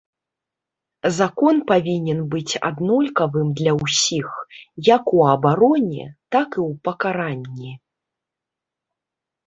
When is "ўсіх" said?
3.83-4.27